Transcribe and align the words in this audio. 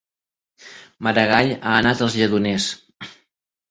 Maragall 1.09 1.53
ha 1.59 1.77
anat 1.83 2.05
als 2.09 2.19
Lledoners 2.19 2.71